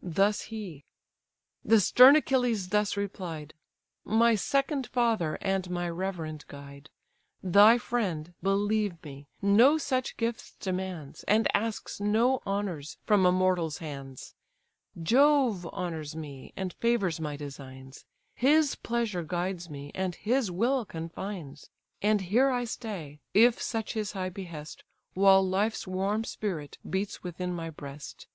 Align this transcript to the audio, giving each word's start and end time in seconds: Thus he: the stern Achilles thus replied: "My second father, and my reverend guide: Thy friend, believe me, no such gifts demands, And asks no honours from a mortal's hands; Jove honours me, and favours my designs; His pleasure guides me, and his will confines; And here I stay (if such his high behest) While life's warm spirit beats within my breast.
Thus 0.00 0.44
he: 0.44 0.86
the 1.62 1.78
stern 1.78 2.16
Achilles 2.16 2.70
thus 2.70 2.96
replied: 2.96 3.52
"My 4.02 4.34
second 4.34 4.86
father, 4.86 5.36
and 5.42 5.68
my 5.68 5.90
reverend 5.90 6.46
guide: 6.48 6.88
Thy 7.42 7.76
friend, 7.76 8.32
believe 8.42 9.04
me, 9.04 9.28
no 9.42 9.76
such 9.76 10.16
gifts 10.16 10.54
demands, 10.54 11.22
And 11.24 11.54
asks 11.54 12.00
no 12.00 12.40
honours 12.46 12.96
from 13.04 13.26
a 13.26 13.30
mortal's 13.30 13.76
hands; 13.76 14.34
Jove 15.02 15.66
honours 15.66 16.16
me, 16.16 16.54
and 16.56 16.72
favours 16.72 17.20
my 17.20 17.36
designs; 17.36 18.06
His 18.34 18.74
pleasure 18.74 19.22
guides 19.22 19.68
me, 19.68 19.92
and 19.94 20.14
his 20.14 20.50
will 20.50 20.86
confines; 20.86 21.68
And 22.00 22.22
here 22.22 22.48
I 22.48 22.64
stay 22.64 23.20
(if 23.34 23.60
such 23.60 23.92
his 23.92 24.12
high 24.12 24.30
behest) 24.30 24.82
While 25.12 25.46
life's 25.46 25.86
warm 25.86 26.24
spirit 26.24 26.78
beats 26.88 27.22
within 27.22 27.52
my 27.52 27.68
breast. 27.68 28.26